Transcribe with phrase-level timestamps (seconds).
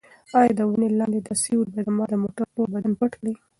[0.37, 3.33] ایا د ونې لاندې دا سیوری به زما د موټر ټول بدن پټ کړي؟